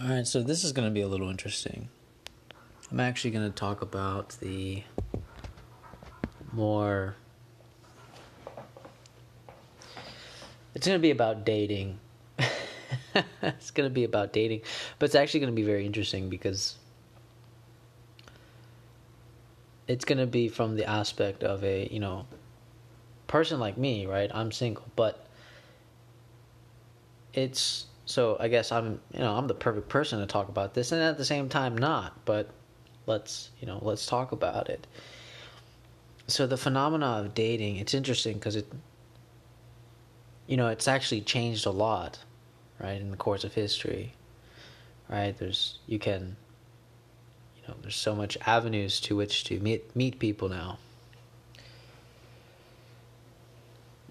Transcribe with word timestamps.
All 0.00 0.08
right, 0.08 0.24
so 0.24 0.44
this 0.44 0.62
is 0.62 0.70
going 0.70 0.86
to 0.86 0.94
be 0.94 1.00
a 1.00 1.08
little 1.08 1.28
interesting. 1.28 1.88
I'm 2.92 3.00
actually 3.00 3.32
going 3.32 3.50
to 3.50 3.56
talk 3.56 3.82
about 3.82 4.36
the 4.40 4.84
more. 6.52 7.16
It's 10.76 10.86
going 10.86 10.96
to 10.96 11.02
be 11.02 11.10
about 11.10 11.44
dating. 11.44 11.98
it's 13.42 13.72
going 13.72 13.88
to 13.88 13.92
be 13.92 14.04
about 14.04 14.32
dating, 14.32 14.60
but 15.00 15.06
it's 15.06 15.16
actually 15.16 15.40
going 15.40 15.52
to 15.52 15.56
be 15.56 15.64
very 15.64 15.84
interesting 15.84 16.28
because 16.28 16.76
it's 19.88 20.04
going 20.04 20.18
to 20.18 20.28
be 20.28 20.48
from 20.48 20.76
the 20.76 20.88
aspect 20.88 21.42
of 21.42 21.64
a, 21.64 21.88
you 21.90 21.98
know, 21.98 22.24
person 23.26 23.58
like 23.58 23.76
me, 23.76 24.06
right? 24.06 24.30
I'm 24.32 24.52
single, 24.52 24.84
but 24.94 25.26
it's 27.34 27.87
so 28.08 28.38
I 28.40 28.48
guess 28.48 28.72
I'm, 28.72 29.00
you 29.12 29.20
know, 29.20 29.34
I'm 29.34 29.48
the 29.48 29.54
perfect 29.54 29.90
person 29.90 30.20
to 30.20 30.26
talk 30.26 30.48
about 30.48 30.72
this 30.72 30.92
and 30.92 31.02
at 31.02 31.18
the 31.18 31.26
same 31.26 31.50
time 31.50 31.76
not, 31.76 32.24
but 32.24 32.48
let's, 33.06 33.50
you 33.60 33.66
know, 33.66 33.78
let's 33.82 34.06
talk 34.06 34.32
about 34.32 34.70
it. 34.70 34.86
So 36.26 36.46
the 36.46 36.56
phenomena 36.56 37.04
of 37.04 37.34
dating, 37.34 37.76
it's 37.76 37.92
interesting 37.92 38.34
because 38.34 38.56
it 38.56 38.66
you 40.46 40.56
know, 40.56 40.68
it's 40.68 40.88
actually 40.88 41.20
changed 41.20 41.66
a 41.66 41.70
lot, 41.70 42.18
right, 42.80 42.98
in 42.98 43.10
the 43.10 43.18
course 43.18 43.44
of 43.44 43.52
history. 43.52 44.14
Right? 45.10 45.36
There's 45.36 45.78
you 45.86 45.98
can 45.98 46.34
you 47.56 47.68
know, 47.68 47.74
there's 47.82 47.96
so 47.96 48.14
much 48.14 48.38
avenues 48.46 49.00
to 49.02 49.16
which 49.16 49.44
to 49.44 49.60
meet 49.60 49.94
meet 49.94 50.18
people 50.18 50.48
now. 50.48 50.78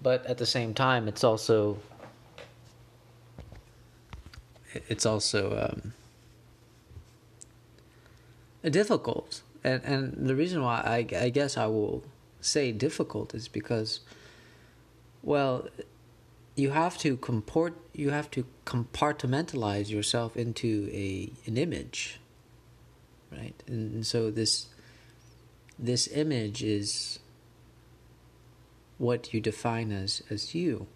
But 0.00 0.24
at 0.26 0.38
the 0.38 0.46
same 0.46 0.72
time, 0.72 1.08
it's 1.08 1.24
also 1.24 1.78
it's 4.74 5.06
also 5.06 5.70
um, 5.70 5.92
difficult, 8.70 9.42
and 9.64 9.82
and 9.84 10.28
the 10.28 10.34
reason 10.34 10.62
why 10.62 10.80
I, 10.84 11.16
I 11.16 11.28
guess 11.30 11.56
I 11.56 11.66
will 11.66 12.04
say 12.40 12.72
difficult 12.72 13.34
is 13.34 13.48
because, 13.48 14.00
well, 15.22 15.68
you 16.56 16.70
have 16.70 16.98
to 16.98 17.16
comport 17.16 17.74
you 17.94 18.10
have 18.10 18.30
to 18.32 18.44
compartmentalize 18.66 19.90
yourself 19.90 20.36
into 20.36 20.88
a 20.92 21.30
an 21.46 21.56
image, 21.56 22.20
right? 23.32 23.62
And, 23.66 23.94
and 23.94 24.06
so 24.06 24.30
this 24.30 24.68
this 25.78 26.08
image 26.08 26.62
is 26.62 27.20
what 28.98 29.32
you 29.32 29.40
define 29.40 29.92
as 29.92 30.22
as 30.30 30.54
you. 30.54 30.86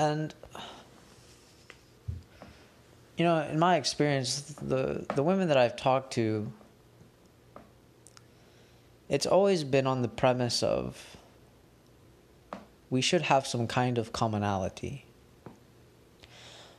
And 0.00 0.34
you 3.18 3.24
know 3.24 3.42
in 3.42 3.58
my 3.58 3.76
experience 3.76 4.40
the 4.62 5.04
the 5.14 5.22
women 5.22 5.48
that 5.48 5.58
I've 5.58 5.76
talked 5.76 6.14
to 6.14 6.50
it's 9.08 9.26
always 9.26 9.62
been 9.62 9.86
on 9.86 10.02
the 10.02 10.08
premise 10.08 10.62
of 10.62 11.16
we 12.88 13.00
should 13.00 13.22
have 13.22 13.46
some 13.46 13.68
kind 13.68 13.98
of 13.98 14.12
commonality. 14.12 15.04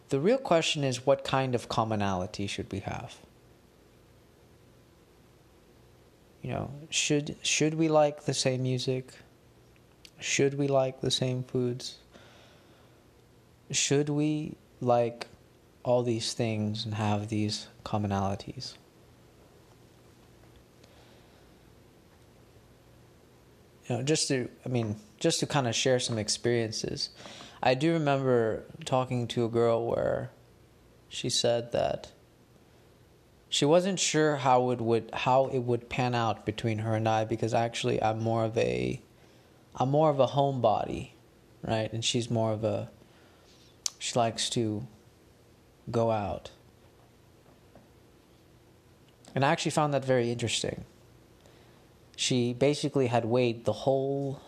The 0.10 0.20
real 0.20 0.38
question 0.38 0.84
is 0.84 1.06
what 1.06 1.24
kind 1.24 1.56
of 1.56 1.70
commonality 1.70 2.48
should 2.48 2.70
we 2.72 2.80
have? 2.80 3.16
You 6.42 6.50
know 6.52 6.72
should 6.90 7.36
should 7.44 7.76
we 7.76 7.88
like 7.88 8.26
the 8.26 8.34
same 8.34 8.64
music? 8.64 9.12
Should 10.20 10.58
we 10.58 10.68
like 10.68 11.02
the 11.02 11.12
same 11.12 11.44
foods 11.44 11.98
should 13.72 14.10
we 14.10 14.56
like 14.80 15.28
all 15.84 16.04
these 16.04 16.34
things 16.34 16.86
and 16.86 16.94
have 16.96 17.30
these 17.30 17.68
commonalities? 17.84 18.76
You 23.88 23.98
know, 23.98 24.04
just 24.04 24.28
to, 24.28 24.50
I 24.66 24.70
mean, 24.70 24.96
just 25.20 25.40
to 25.40 25.48
kind 25.48 25.68
of 25.68 25.76
share 25.76 26.00
some 26.00 26.18
experiences. 26.18 27.10
I 27.64 27.74
do 27.74 27.94
remember 27.94 28.64
talking 28.86 29.28
to 29.30 29.46
a 29.46 29.50
girl 29.50 29.86
where 29.86 30.32
she 31.10 31.30
said 31.30 31.72
that 31.74 32.12
she 33.50 33.66
wasn't 33.66 34.00
sure 34.00 34.38
how 34.38 34.72
it 34.72 34.80
would 34.80 35.10
how 35.14 35.48
it 35.48 35.60
would 35.60 35.90
pan 35.90 36.16
out 36.16 36.46
between 36.46 36.80
her 36.80 36.96
and 36.96 37.08
I 37.08 37.26
because 37.26 37.54
actually 37.54 38.02
I'm 38.02 38.20
more 38.20 38.46
of 38.46 38.58
a 38.58 39.02
I'm 39.76 39.90
more 39.90 40.10
of 40.10 40.20
a 40.20 40.28
homebody, 40.28 41.12
right? 41.62 41.92
And 41.92 42.04
she's 42.04 42.32
more 42.32 42.54
of 42.54 42.64
a 42.64 42.90
she 44.02 44.18
likes 44.18 44.50
to 44.50 44.88
go 45.92 46.10
out. 46.10 46.50
And 49.36 49.46
I 49.46 49.52
actually 49.52 49.70
found 49.70 49.94
that 49.94 50.04
very 50.04 50.32
interesting. 50.32 50.86
She 52.16 52.52
basically 52.52 53.08
had 53.08 53.26
weighed 53.26 53.66
the 53.66 53.74
whole 53.74 54.42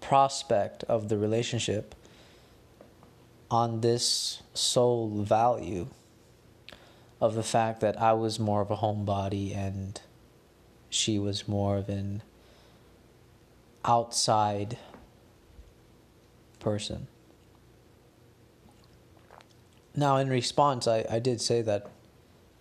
prospect 0.00 0.82
of 0.84 1.08
the 1.08 1.16
relationship 1.16 1.94
on 3.52 3.82
this 3.82 4.42
sole 4.52 5.22
value 5.22 5.86
of 7.20 7.36
the 7.36 7.44
fact 7.44 7.80
that 7.82 8.02
I 8.02 8.14
was 8.14 8.40
more 8.40 8.62
of 8.62 8.72
a 8.72 8.78
homebody 8.78 9.56
and 9.56 10.00
she 10.90 11.20
was 11.20 11.46
more 11.46 11.76
of 11.76 11.88
an 11.88 12.22
outside 13.84 14.76
person. 16.58 17.06
Now, 19.94 20.16
in 20.16 20.28
response, 20.28 20.86
I, 20.86 21.04
I 21.10 21.18
did 21.18 21.40
say 21.40 21.62
that, 21.62 21.90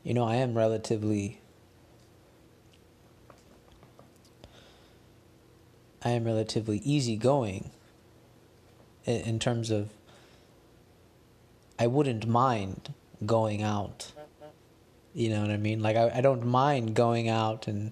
you 0.03 0.13
know, 0.13 0.23
I 0.23 0.35
am 0.35 0.57
relatively. 0.57 1.41
I 6.03 6.11
am 6.11 6.23
relatively 6.23 6.77
easygoing 6.79 7.71
in, 9.05 9.21
in 9.21 9.39
terms 9.39 9.71
of 9.71 9.89
I 11.79 11.87
wouldn't 11.87 12.27
mind 12.27 12.93
going 13.25 13.61
out. 13.61 14.11
You 15.13 15.29
know 15.29 15.41
what 15.41 15.49
I 15.49 15.57
mean? 15.57 15.81
Like, 15.81 15.95
I, 15.95 16.11
I 16.15 16.21
don't 16.21 16.45
mind 16.45 16.93
going 16.93 17.27
out 17.27 17.67
and 17.67 17.91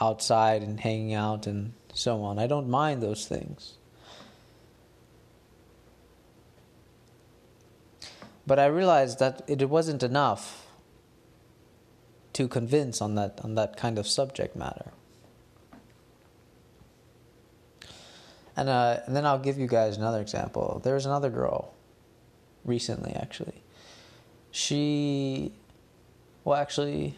outside 0.00 0.62
and 0.62 0.78
hanging 0.78 1.12
out 1.12 1.46
and 1.46 1.72
so 1.92 2.22
on. 2.22 2.38
I 2.38 2.46
don't 2.46 2.68
mind 2.68 3.02
those 3.02 3.26
things. 3.26 3.74
But 8.50 8.58
I 8.58 8.66
realized 8.66 9.20
that 9.20 9.42
it 9.46 9.68
wasn't 9.68 10.02
enough 10.02 10.66
to 12.32 12.48
convince 12.48 13.00
on 13.00 13.14
that 13.14 13.38
on 13.44 13.54
that 13.54 13.76
kind 13.76 13.96
of 13.96 14.08
subject 14.08 14.56
matter. 14.56 14.90
And, 18.56 18.68
uh, 18.68 19.02
and 19.06 19.14
then 19.14 19.24
I'll 19.24 19.38
give 19.38 19.56
you 19.56 19.68
guys 19.68 19.96
another 19.96 20.20
example. 20.20 20.80
There 20.82 20.94
was 20.94 21.06
another 21.06 21.30
girl 21.30 21.74
recently, 22.64 23.12
actually. 23.12 23.62
She, 24.50 25.52
well, 26.42 26.58
actually, 26.58 27.14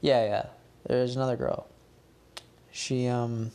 yeah, 0.00 0.24
yeah. 0.24 0.46
There's 0.88 1.14
another 1.14 1.36
girl. 1.36 1.68
She, 2.72 3.06
um, 3.06 3.52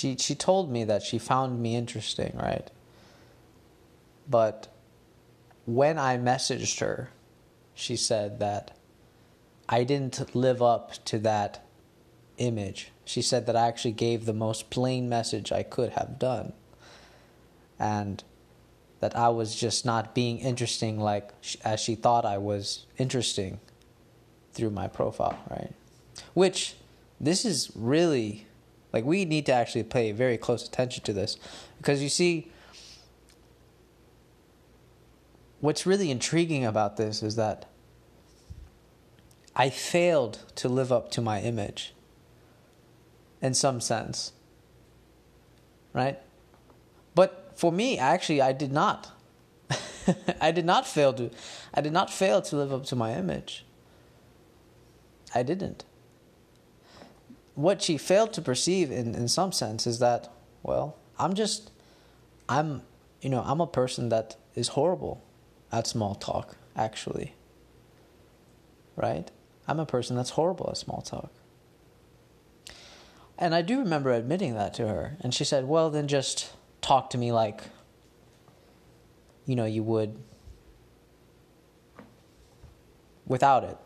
she 0.00 0.16
she 0.16 0.34
told 0.34 0.70
me 0.70 0.84
that 0.84 1.02
she 1.02 1.18
found 1.18 1.60
me 1.60 1.76
interesting, 1.76 2.32
right? 2.34 2.70
But 4.28 4.68
when 5.66 5.98
I 5.98 6.16
messaged 6.16 6.80
her, 6.80 7.10
she 7.74 7.96
said 7.96 8.38
that 8.40 8.76
I 9.68 9.84
didn't 9.84 10.34
live 10.34 10.62
up 10.62 11.04
to 11.06 11.18
that 11.18 11.66
image. 12.38 12.92
She 13.04 13.20
said 13.20 13.44
that 13.46 13.56
I 13.56 13.68
actually 13.68 13.92
gave 13.92 14.24
the 14.24 14.32
most 14.32 14.70
plain 14.70 15.08
message 15.08 15.52
I 15.52 15.62
could 15.62 15.90
have 15.90 16.18
done. 16.18 16.54
And 17.78 18.24
that 19.00 19.16
I 19.16 19.28
was 19.28 19.54
just 19.54 19.84
not 19.84 20.14
being 20.14 20.38
interesting 20.38 20.98
like 20.98 21.30
as 21.64 21.80
she 21.80 21.94
thought 21.94 22.24
I 22.24 22.38
was 22.38 22.86
interesting 22.98 23.60
through 24.52 24.70
my 24.70 24.88
profile, 24.88 25.38
right? 25.50 25.72
Which 26.34 26.74
this 27.20 27.44
is 27.44 27.70
really 27.74 28.46
like 28.92 29.04
we 29.04 29.24
need 29.24 29.46
to 29.46 29.52
actually 29.52 29.84
pay 29.84 30.12
very 30.12 30.36
close 30.36 30.66
attention 30.66 31.04
to 31.04 31.12
this 31.12 31.36
because 31.78 32.02
you 32.02 32.08
see 32.08 32.50
what's 35.60 35.86
really 35.86 36.10
intriguing 36.10 36.64
about 36.64 36.96
this 36.96 37.22
is 37.22 37.36
that 37.36 37.66
I 39.54 39.70
failed 39.70 40.44
to 40.56 40.68
live 40.68 40.92
up 40.92 41.10
to 41.12 41.20
my 41.20 41.40
image 41.40 41.94
in 43.42 43.54
some 43.54 43.80
sense. 43.80 44.32
Right? 45.92 46.18
But 47.14 47.52
for 47.56 47.72
me, 47.72 47.98
actually 47.98 48.40
I 48.40 48.52
did 48.52 48.72
not. 48.72 49.12
I 50.40 50.50
did 50.50 50.64
not 50.64 50.86
fail 50.86 51.12
to 51.14 51.30
I 51.74 51.80
did 51.80 51.92
not 51.92 52.10
fail 52.10 52.42
to 52.42 52.56
live 52.56 52.72
up 52.72 52.84
to 52.86 52.96
my 52.96 53.14
image. 53.14 53.64
I 55.34 55.42
didn't. 55.42 55.84
What 57.62 57.82
she 57.82 57.98
failed 57.98 58.32
to 58.34 58.42
perceive 58.42 58.90
in, 58.90 59.14
in 59.14 59.28
some 59.28 59.52
sense 59.52 59.86
is 59.86 59.98
that, 59.98 60.32
well, 60.62 60.96
I'm 61.18 61.34
just, 61.34 61.70
I'm, 62.48 62.82
you 63.20 63.28
know, 63.28 63.42
I'm 63.44 63.60
a 63.60 63.66
person 63.66 64.08
that 64.08 64.36
is 64.54 64.68
horrible 64.68 65.22
at 65.70 65.86
small 65.86 66.14
talk, 66.14 66.56
actually. 66.76 67.34
Right? 68.96 69.30
I'm 69.68 69.78
a 69.80 69.86
person 69.86 70.16
that's 70.16 70.30
horrible 70.30 70.68
at 70.70 70.76
small 70.76 71.02
talk. 71.02 71.30
And 73.38 73.54
I 73.54 73.62
do 73.62 73.78
remember 73.78 74.12
admitting 74.12 74.54
that 74.54 74.74
to 74.74 74.88
her. 74.88 75.16
And 75.20 75.32
she 75.32 75.44
said, 75.44 75.66
well, 75.66 75.88
then 75.90 76.08
just 76.08 76.52
talk 76.82 77.08
to 77.10 77.18
me 77.18 77.32
like, 77.32 77.62
you 79.46 79.56
know, 79.56 79.64
you 79.64 79.82
would 79.82 80.16
without 83.26 83.64
it. 83.64 83.78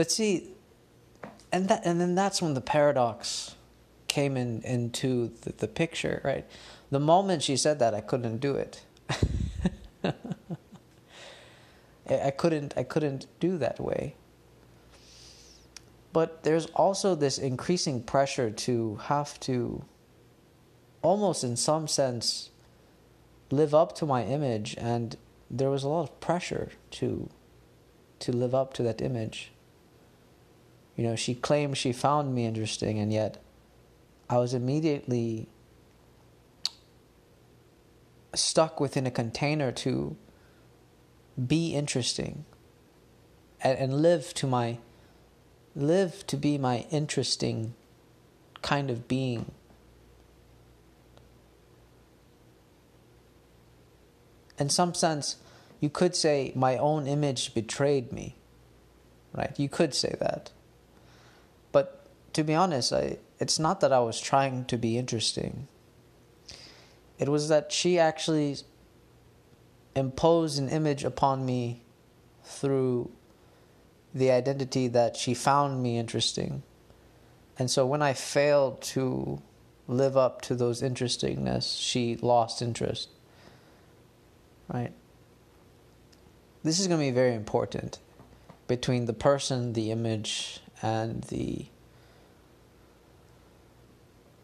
But 0.00 0.10
see, 0.10 0.48
and 1.52 1.68
that 1.68 1.82
and 1.84 2.00
then 2.00 2.14
that's 2.14 2.40
when 2.40 2.54
the 2.54 2.62
paradox 2.62 3.54
came 4.08 4.34
in 4.38 4.62
into 4.62 5.30
the, 5.42 5.52
the 5.52 5.68
picture, 5.68 6.22
right? 6.24 6.46
The 6.90 6.98
moment 6.98 7.42
she 7.42 7.54
said 7.58 7.80
that, 7.80 7.92
I 7.92 8.00
couldn't 8.00 8.38
do 8.38 8.54
it. 8.54 8.82
I 12.08 12.30
couldn't 12.30 12.72
I 12.78 12.82
couldn't 12.82 13.26
do 13.40 13.58
that 13.58 13.78
way. 13.78 14.14
But 16.14 16.44
there's 16.44 16.64
also 16.68 17.14
this 17.14 17.36
increasing 17.36 18.02
pressure 18.02 18.50
to 18.50 18.94
have 19.02 19.38
to 19.40 19.84
almost 21.02 21.44
in 21.44 21.56
some 21.56 21.86
sense 21.86 22.48
live 23.50 23.74
up 23.74 23.94
to 23.96 24.06
my 24.06 24.24
image 24.24 24.74
and 24.78 25.18
there 25.50 25.68
was 25.68 25.84
a 25.84 25.90
lot 25.90 26.04
of 26.04 26.20
pressure 26.20 26.70
to 26.92 27.28
to 28.20 28.32
live 28.32 28.54
up 28.54 28.72
to 28.72 28.82
that 28.82 29.02
image. 29.02 29.52
You 30.96 31.04
know, 31.04 31.16
she 31.16 31.34
claimed 31.34 31.76
she 31.76 31.92
found 31.92 32.34
me 32.34 32.46
interesting 32.46 32.98
and 32.98 33.12
yet 33.12 33.42
I 34.28 34.38
was 34.38 34.54
immediately 34.54 35.48
stuck 38.34 38.80
within 38.80 39.06
a 39.06 39.10
container 39.10 39.72
to 39.72 40.16
be 41.46 41.74
interesting 41.74 42.44
and, 43.60 43.78
and 43.78 44.02
live 44.02 44.34
to 44.34 44.46
my 44.46 44.78
live 45.74 46.26
to 46.26 46.36
be 46.36 46.58
my 46.58 46.86
interesting 46.90 47.74
kind 48.62 48.90
of 48.90 49.08
being. 49.08 49.52
In 54.58 54.68
some 54.68 54.94
sense, 54.94 55.36
you 55.80 55.88
could 55.88 56.14
say 56.14 56.52
my 56.54 56.76
own 56.76 57.06
image 57.06 57.54
betrayed 57.54 58.12
me. 58.12 58.36
Right? 59.32 59.58
You 59.58 59.68
could 59.68 59.94
say 59.94 60.16
that. 60.20 60.50
To 62.34 62.44
be 62.44 62.54
honest, 62.54 62.92
I, 62.92 63.18
it's 63.38 63.58
not 63.58 63.80
that 63.80 63.92
I 63.92 64.00
was 64.00 64.20
trying 64.20 64.64
to 64.66 64.76
be 64.76 64.96
interesting. 64.96 65.68
It 67.18 67.28
was 67.28 67.48
that 67.48 67.72
she 67.72 67.98
actually 67.98 68.56
imposed 69.96 70.58
an 70.58 70.68
image 70.68 71.04
upon 71.04 71.44
me 71.44 71.82
through 72.44 73.10
the 74.14 74.30
identity 74.30 74.88
that 74.88 75.16
she 75.16 75.34
found 75.34 75.82
me 75.82 75.98
interesting. 75.98 76.62
And 77.58 77.70
so 77.70 77.84
when 77.86 78.02
I 78.02 78.12
failed 78.12 78.80
to 78.82 79.42
live 79.86 80.16
up 80.16 80.40
to 80.42 80.54
those 80.54 80.82
interestingness, 80.82 81.74
she 81.74 82.16
lost 82.16 82.62
interest. 82.62 83.08
Right? 84.72 84.92
This 86.62 86.78
is 86.78 86.86
going 86.86 87.00
to 87.00 87.06
be 87.06 87.10
very 87.10 87.34
important 87.34 87.98
between 88.68 89.06
the 89.06 89.12
person, 89.12 89.72
the 89.72 89.90
image, 89.90 90.60
and 90.80 91.24
the 91.24 91.66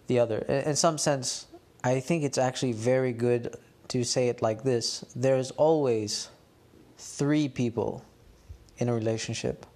the 0.07 0.19
other. 0.19 0.39
In 0.39 0.77
some 0.77 0.99
sense, 0.99 1.47
I 1.83 2.01
think 2.01 2.25
it's 2.25 2.39
actually 2.39 2.73
very 2.73 3.13
good 3.13 3.57
to 3.89 4.05
say 4.05 4.29
it 4.29 4.43
like 4.43 4.63
this 4.63 5.05
there's 5.15 5.51
always 5.53 6.29
three 6.99 7.49
people 7.49 8.05
in 8.79 8.89
a 8.89 8.95
relationship 8.95 9.67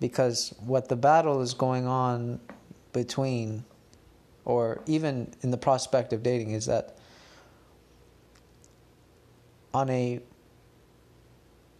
because 0.00 0.54
what 0.60 0.88
the 0.88 0.96
battle 0.96 1.40
is 1.40 1.54
going 1.54 1.86
on 1.86 2.40
between 2.92 3.64
or 4.44 4.82
even 4.86 5.32
in 5.42 5.50
the 5.50 5.56
prospect 5.56 6.12
of 6.12 6.22
dating 6.22 6.50
is 6.50 6.66
that 6.66 6.96
on 9.72 9.88
a 9.88 10.20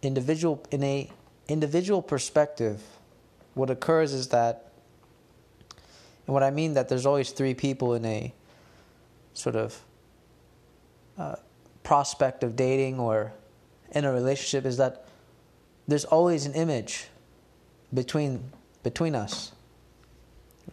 individual 0.01 0.63
in 0.71 0.83
a 0.83 1.09
individual 1.47 2.01
perspective 2.01 2.81
what 3.53 3.69
occurs 3.69 4.13
is 4.13 4.29
that 4.29 4.70
and 6.31 6.33
what 6.33 6.43
I 6.43 6.49
mean 6.49 6.75
that 6.75 6.87
there's 6.87 7.05
always 7.05 7.31
three 7.31 7.53
people 7.53 7.93
in 7.93 8.05
a 8.05 8.33
sort 9.33 9.57
of 9.57 9.77
uh, 11.17 11.35
prospect 11.83 12.41
of 12.41 12.55
dating 12.55 13.01
or 13.01 13.33
in 13.91 14.05
a 14.05 14.13
relationship 14.13 14.65
is 14.65 14.77
that 14.77 15.07
there's 15.89 16.05
always 16.05 16.45
an 16.45 16.53
image 16.53 17.07
between 17.93 18.49
between 18.81 19.13
us 19.13 19.51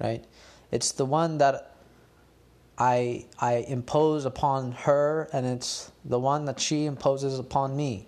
right? 0.00 0.24
It's 0.70 0.92
the 0.92 1.04
one 1.04 1.38
that 1.38 1.74
I 2.78 3.26
I 3.40 3.66
impose 3.66 4.26
upon 4.26 4.70
her 4.86 5.28
and 5.32 5.44
it's 5.44 5.90
the 6.04 6.20
one 6.20 6.44
that 6.44 6.60
she 6.60 6.84
imposes 6.84 7.36
upon 7.40 7.76
me. 7.76 8.06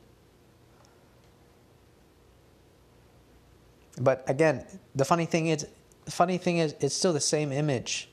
But 4.00 4.22
again 4.28 4.64
the 4.94 5.04
funny 5.04 5.26
thing 5.26 5.48
is 5.48 5.66
the 6.10 6.16
funny 6.16 6.38
thing 6.38 6.58
is 6.58 6.74
it's 6.80 6.94
still 6.94 7.12
the 7.12 7.20
same 7.20 7.52
image 7.52 8.08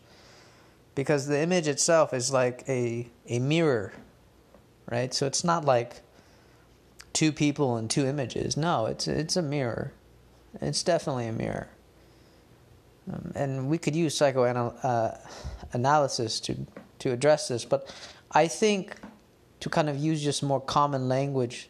because 0.95 1.27
the 1.27 1.39
image 1.39 1.67
itself 1.67 2.13
is 2.13 2.31
like 2.31 2.63
a 2.67 3.07
a 3.27 3.39
mirror 3.39 3.93
right 4.89 5.13
so 5.13 5.25
it's 5.25 5.43
not 5.43 5.65
like 5.65 6.01
two 7.17 7.31
people 7.31 7.77
and 7.77 7.89
two 7.89 8.05
images. 8.05 8.55
No, 8.55 8.85
it's 8.85 9.07
it's 9.07 9.35
a 9.35 9.41
mirror. 9.41 9.91
It's 10.61 10.83
definitely 10.83 11.25
a 11.25 11.31
mirror. 11.31 11.67
Um, 13.11 13.31
and 13.33 13.71
we 13.71 13.79
could 13.79 13.95
use 13.95 14.15
psychoanalysis 14.15 16.39
uh, 16.39 16.43
to 16.45 16.55
to 16.99 17.11
address 17.11 17.47
this, 17.47 17.65
but 17.65 17.91
I 18.31 18.47
think 18.47 18.97
to 19.61 19.69
kind 19.69 19.89
of 19.89 19.97
use 19.97 20.23
just 20.23 20.43
more 20.43 20.61
common 20.61 21.09
language 21.09 21.69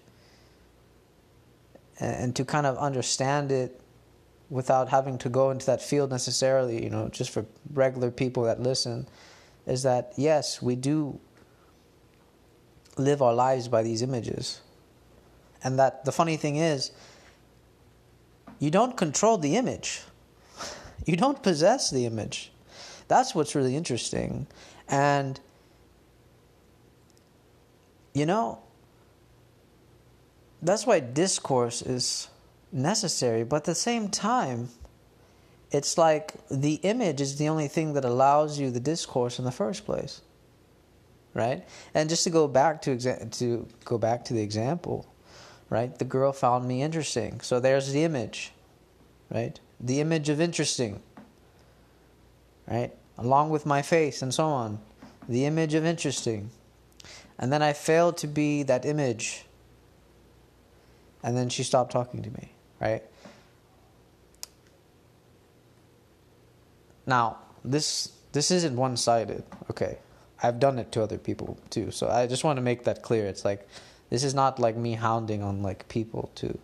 and, 2.01 2.23
and 2.23 2.35
to 2.35 2.43
kind 2.43 2.65
of 2.65 2.77
understand 2.77 3.49
it 3.49 3.79
without 4.49 4.89
having 4.89 5.17
to 5.17 5.29
go 5.29 5.51
into 5.51 5.65
that 5.65 5.81
field 5.81 6.09
necessarily, 6.09 6.83
you 6.83 6.89
know, 6.89 7.09
just 7.09 7.29
for 7.29 7.45
regular 7.73 8.11
people 8.11 8.43
that 8.43 8.59
listen, 8.59 9.07
is 9.65 9.83
that 9.83 10.13
yes, 10.15 10.61
we 10.61 10.75
do 10.75 11.19
live 12.97 13.21
our 13.21 13.33
lives 13.33 13.67
by 13.67 13.83
these 13.83 14.01
images. 14.01 14.61
And 15.63 15.77
that 15.79 16.05
the 16.05 16.11
funny 16.11 16.37
thing 16.37 16.55
is, 16.55 16.91
you 18.59 18.71
don't 18.71 18.95
control 18.97 19.37
the 19.37 19.55
image. 19.55 20.01
You 21.05 21.15
don't 21.15 21.41
possess 21.41 21.89
the 21.89 22.05
image. 22.05 22.51
That's 23.07 23.33
what's 23.33 23.55
really 23.55 23.77
interesting. 23.77 24.45
And, 24.89 25.39
you 28.13 28.25
know, 28.25 28.59
that's 30.61 30.85
why 30.85 30.99
discourse 30.99 31.81
is 31.81 32.27
necessary. 32.77 33.43
But 33.43 33.57
at 33.57 33.63
the 33.65 33.75
same 33.75 34.09
time, 34.09 34.69
it's 35.71 35.97
like 35.97 36.35
the 36.49 36.75
image 36.75 37.19
is 37.19 37.37
the 37.37 37.49
only 37.49 37.67
thing 37.67 37.93
that 37.93 38.05
allows 38.05 38.59
you 38.59 38.71
the 38.71 38.79
discourse 38.79 39.39
in 39.39 39.45
the 39.45 39.51
first 39.51 39.85
place. 39.85 40.21
Right? 41.33 41.67
And 41.93 42.09
just 42.09 42.23
to 42.23 42.29
go 42.29 42.47
back 42.47 42.81
to 42.83 42.95
exa- 42.95 43.37
to 43.39 43.67
go 43.85 43.97
back 43.97 44.25
to 44.25 44.33
the 44.33 44.41
example, 44.41 45.05
right? 45.69 45.97
The 45.97 46.05
girl 46.05 46.31
found 46.31 46.67
me 46.67 46.81
interesting. 46.81 47.41
So 47.41 47.59
there's 47.59 47.91
the 47.91 48.03
image, 48.03 48.53
right? 49.29 49.59
The 49.79 49.99
image 49.99 50.29
of 50.29 50.41
interesting, 50.41 51.01
right? 52.67 52.91
Along 53.17 53.49
with 53.49 53.65
my 53.65 53.81
face 53.81 54.21
and 54.21 54.33
so 54.33 54.45
on. 54.45 54.79
The 55.29 55.45
image 55.45 55.73
of 55.73 55.85
interesting. 55.85 56.49
And 57.37 57.51
then 57.51 57.61
I 57.61 57.73
failed 57.73 58.17
to 58.17 58.27
be 58.27 58.63
that 58.63 58.85
image. 58.85 59.45
And 61.23 61.35
then 61.37 61.49
she 61.49 61.63
stopped 61.63 61.91
talking 61.91 62.23
to 62.23 62.31
me, 62.31 62.51
right? 62.79 63.03
Now, 67.05 67.37
this 67.63 68.11
this 68.33 68.51
isn't 68.51 68.75
one-sided, 68.75 69.43
okay? 69.71 69.97
I've 70.43 70.59
done 70.59 70.77
it 70.77 70.91
to 70.91 71.01
other 71.01 71.17
people 71.17 71.57
too. 71.69 71.91
So 71.91 72.07
I 72.09 72.27
just 72.27 72.43
want 72.43 72.57
to 72.57 72.61
make 72.61 72.83
that 72.83 73.01
clear. 73.01 73.25
It's 73.25 73.43
like 73.43 73.67
this 74.09 74.23
is 74.23 74.33
not 74.33 74.59
like 74.59 74.75
me 74.75 74.93
hounding 74.93 75.41
on 75.41 75.63
like 75.63 75.87
people 75.87 76.31
to 76.35 76.57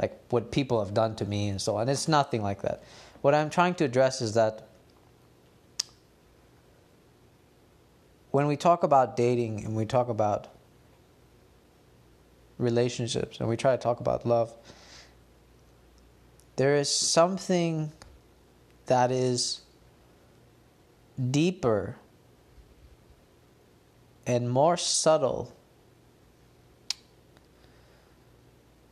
like 0.00 0.18
what 0.30 0.50
people 0.50 0.84
have 0.84 0.94
done 0.94 1.16
to 1.16 1.24
me 1.24 1.48
and 1.48 1.60
so 1.60 1.76
on. 1.76 1.88
It's 1.88 2.08
nothing 2.08 2.42
like 2.42 2.62
that. 2.62 2.82
What 3.22 3.34
I'm 3.34 3.50
trying 3.50 3.74
to 3.76 3.84
address 3.84 4.20
is 4.20 4.34
that 4.34 4.68
when 8.30 8.46
we 8.46 8.56
talk 8.56 8.82
about 8.82 9.16
dating 9.16 9.64
and 9.64 9.74
we 9.74 9.86
talk 9.86 10.08
about 10.08 10.48
relationships 12.58 13.40
and 13.40 13.48
we 13.48 13.56
try 13.56 13.72
to 13.72 13.78
talk 13.82 14.00
about 14.00 14.26
love, 14.26 14.52
there 16.56 16.76
is 16.76 16.90
something 16.90 17.92
that 18.86 19.12
is 19.12 19.60
deeper 21.30 21.96
and 24.26 24.50
more 24.50 24.76
subtle 24.76 25.52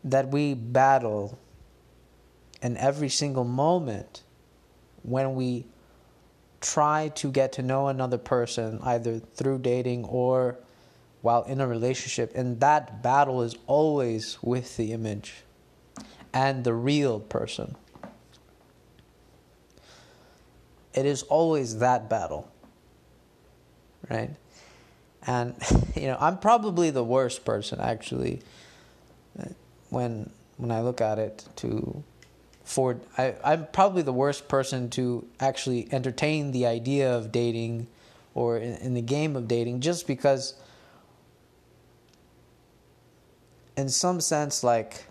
that 0.04 0.28
we 0.28 0.54
battle 0.54 1.38
in 2.62 2.76
every 2.76 3.08
single 3.08 3.44
moment 3.44 4.22
when 5.02 5.34
we 5.34 5.66
try 6.60 7.08
to 7.14 7.30
get 7.30 7.52
to 7.52 7.62
know 7.62 7.88
another 7.88 8.18
person, 8.18 8.78
either 8.82 9.18
through 9.18 9.58
dating 9.58 10.04
or 10.04 10.56
while 11.22 11.42
in 11.44 11.60
a 11.60 11.66
relationship. 11.66 12.32
And 12.34 12.60
that 12.60 13.02
battle 13.02 13.42
is 13.42 13.56
always 13.66 14.38
with 14.42 14.76
the 14.76 14.92
image 14.92 15.43
and 16.34 16.64
the 16.64 16.74
real 16.74 17.20
person. 17.20 17.76
It 20.92 21.06
is 21.06 21.22
always 21.22 21.78
that 21.78 22.10
battle, 22.10 22.50
right? 24.10 24.30
And, 25.26 25.54
you 25.94 26.08
know, 26.08 26.18
I'm 26.20 26.38
probably 26.38 26.90
the 26.90 27.04
worst 27.04 27.46
person 27.46 27.80
actually 27.80 28.42
when 29.94 30.30
when 30.56 30.70
I 30.70 30.82
look 30.82 31.00
at 31.00 31.18
it 31.18 31.44
to 31.56 32.02
for 32.64 33.00
I, 33.16 33.34
I'm 33.44 33.66
probably 33.72 34.02
the 34.02 34.12
worst 34.12 34.48
person 34.48 34.90
to 34.90 35.26
actually 35.40 35.88
entertain 35.92 36.52
the 36.52 36.66
idea 36.66 37.14
of 37.14 37.32
dating 37.32 37.86
or 38.34 38.58
in, 38.58 38.74
in 38.76 38.94
the 38.94 39.02
game 39.02 39.36
of 39.36 39.48
dating 39.48 39.80
just 39.80 40.06
because 40.06 40.54
in 43.76 43.88
some 43.88 44.20
sense 44.20 44.64
like 44.64 45.06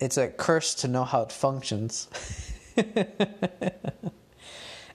it's 0.00 0.16
a 0.16 0.28
curse 0.28 0.74
to 0.76 0.88
know 0.88 1.04
how 1.04 1.22
it 1.22 1.32
functions. 1.32 2.08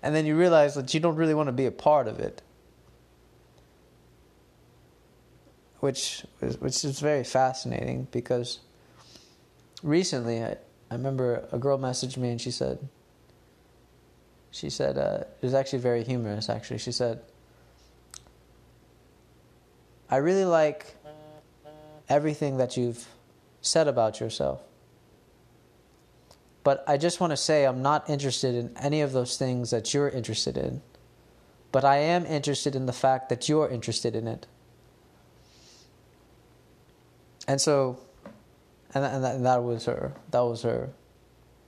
And 0.01 0.15
then 0.15 0.25
you 0.25 0.36
realize 0.36 0.75
that 0.75 0.94
you 0.94 1.00
don't 1.00 1.15
really 1.15 1.34
want 1.34 1.48
to 1.48 1.53
be 1.53 1.65
a 1.65 1.72
part 1.72 2.08
of 2.08 2.20
it. 2.20 2.41
Which 5.79 6.25
is, 6.41 6.60
which 6.60 6.84
is 6.84 7.00
very 7.00 7.24
fascinating 7.24 8.08
because 8.12 8.60
recently 9.82 10.44
I, 10.44 10.58
I 10.91 10.96
remember 10.96 11.48
a 11.51 11.58
girl 11.58 11.77
messaged 11.77 12.18
me 12.18 12.32
and 12.32 12.41
she 12.41 12.51
said 12.51 12.79
she 14.51 14.70
said 14.70 14.98
uh, 14.98 15.24
it 15.41 15.46
was 15.46 15.53
actually 15.53 15.79
very 15.79 16.03
humorous 16.03 16.50
actually. 16.50 16.79
She 16.79 16.91
said 16.91 17.22
I 20.10 20.18
really 20.18 20.44
like 20.44 20.98
everything 22.10 22.58
that 22.58 22.75
you've 22.75 23.08
said 23.62 23.88
about 23.88 24.20
yourself 24.20 24.62
but 26.70 26.84
I 26.88 26.98
just 26.98 27.20
want 27.20 27.32
to 27.32 27.38
say 27.38 27.66
I'm 27.66 27.82
not 27.82 28.10
interested 28.10 28.54
in 28.56 28.72
any 28.78 29.02
of 29.02 29.12
those 29.12 29.38
things 29.38 29.72
that 29.72 29.94
you're 29.94 30.10
interested 30.10 30.56
in 30.58 30.82
but 31.72 31.84
I 31.84 31.98
am 31.98 32.26
interested 32.26 32.76
in 32.76 32.86
the 32.86 32.94
fact 32.94 33.30
that 33.30 33.50
you're 33.50 33.70
interested 33.78 34.16
in 34.16 34.28
it 34.28 34.48
and 37.50 37.60
so, 37.60 37.98
and 38.94 39.04
and 39.04 39.24
that, 39.24 39.36
and 39.36 39.46
that 39.46 39.64
was 39.64 39.86
her 39.86 40.14
that 40.30 40.42
was 40.42 40.62
her 40.62 40.92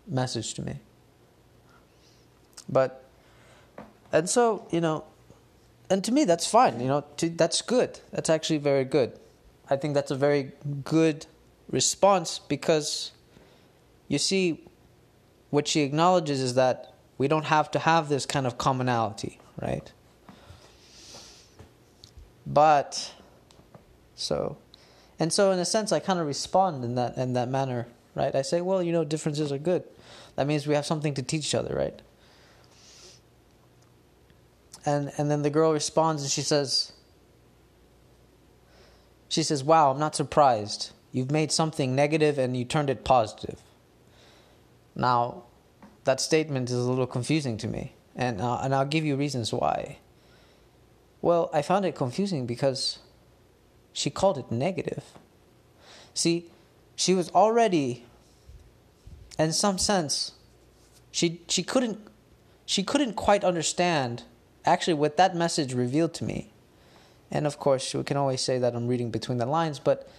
message 0.08 0.54
to 0.54 0.62
me. 0.62 0.76
But, 2.70 3.04
and 4.12 4.30
so 4.30 4.68
you 4.70 4.80
know, 4.80 5.04
and 5.90 6.04
to 6.04 6.12
me 6.12 6.24
that's 6.24 6.46
fine. 6.46 6.80
You 6.80 6.88
know, 6.88 7.04
to, 7.18 7.30
that's 7.30 7.64
good. 7.64 8.00
That's 8.12 8.30
actually 8.30 8.60
very 8.60 8.86
good. 8.86 9.20
I 9.72 9.76
think 9.76 9.96
that's 9.96 10.12
a 10.12 10.16
very 10.16 10.52
good 10.84 11.26
response 11.72 12.38
because, 12.38 13.12
you 14.08 14.20
see, 14.20 14.64
what 15.52 15.68
she 15.68 15.82
acknowledges 15.82 16.42
is 16.42 16.56
that 16.56 16.96
we 17.20 17.28
don't 17.28 17.46
have 17.46 17.70
to 17.72 17.80
have 17.80 18.10
this 18.10 18.26
kind 18.26 18.48
of 18.48 18.58
commonality, 18.58 19.40
right? 19.62 19.92
But, 22.48 23.14
so 24.16 24.58
and 25.22 25.32
so, 25.32 25.52
in 25.52 25.60
a 25.60 25.66
sense, 25.66 25.92
I 25.92 26.00
kind 26.00 26.20
of 26.20 26.26
respond 26.26 26.84
in 26.84 26.96
that 26.96 27.16
in 27.16 27.34
that 27.34 27.48
manner, 27.48 27.86
right? 28.16 28.34
I 28.34 28.42
say, 28.42 28.60
well, 28.60 28.82
you 28.82 28.92
know, 28.92 29.04
differences 29.04 29.52
are 29.52 29.60
good. 29.60 29.84
That 30.36 30.48
means 30.48 30.66
we 30.66 30.74
have 30.74 30.84
something 30.84 31.14
to 31.14 31.22
teach 31.22 31.46
each 31.46 31.54
other, 31.54 31.76
right? 31.76 32.02
And 34.84 35.12
and 35.20 35.30
then 35.30 35.44
the 35.44 35.52
girl 35.52 35.74
responds 35.74 36.24
and 36.24 36.32
she 36.32 36.42
says, 36.42 36.94
she 39.30 39.44
says, 39.44 39.64
"Wow, 39.64 39.92
I'm 39.92 40.00
not 40.00 40.16
surprised. 40.16 40.90
You've 41.12 41.30
made 41.30 41.52
something 41.52 41.94
negative 41.94 42.40
and 42.40 42.58
you 42.58 42.66
turned 42.66 42.90
it 42.90 43.04
positive." 43.06 43.62
Now, 44.96 45.44
that 46.04 46.20
statement 46.20 46.70
is 46.70 46.78
a 46.78 46.90
little 46.90 47.08
confusing 47.08 47.58
to 47.58 47.68
me, 47.68 47.94
and 48.16 48.42
uh, 48.42 48.60
and 48.62 48.74
I'll 48.74 48.86
give 48.86 49.06
you 49.06 49.16
reasons 49.16 49.54
why. 49.54 50.00
Well, 51.22 51.50
I 51.54 51.62
found 51.62 51.86
it 51.86 51.96
confusing 51.96 52.46
because 52.46 53.00
she 53.94 54.10
called 54.10 54.38
it 54.38 54.52
negative. 54.52 55.04
See, 56.14 56.50
she 56.96 57.14
was 57.14 57.30
already, 57.30 58.06
in 59.38 59.54
some 59.54 59.78
sense, 59.78 60.34
she 61.12 61.42
she 61.48 61.64
couldn't 61.64 62.00
she 62.66 62.84
couldn't 62.84 63.14
quite 63.14 63.44
understand 63.44 64.24
actually 64.66 64.94
what 64.94 65.18
that 65.18 65.36
message 65.36 65.74
revealed 65.74 66.14
to 66.16 66.24
me. 66.24 66.52
And 67.30 67.48
of 67.48 67.60
course, 67.60 67.94
we 67.94 68.04
can 68.04 68.18
always 68.18 68.42
say 68.42 68.60
that 68.60 68.76
I'm 68.76 68.88
reading 68.88 69.10
between 69.10 69.38
the 69.38 69.46
lines, 69.46 69.80
but 69.80 70.10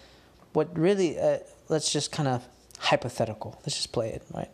what 0.52 0.76
really, 0.76 1.19
uh, 1.19 1.38
let's 1.69 1.93
just 1.93 2.11
kind 2.11 2.29
of 2.29 2.45
hypothetical. 2.79 3.59
Let's 3.64 3.76
just 3.76 3.93
play 3.93 4.11
it, 4.11 4.23
right? 4.35 4.50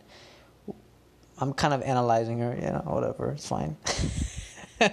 I'm 1.39 1.53
kind 1.53 1.73
of 1.73 1.81
analyzing 1.81 2.39
her, 2.39 2.55
you 2.55 2.67
know, 2.67 2.83
whatever, 2.85 3.31
it's 3.31 3.47
fine. 3.47 3.77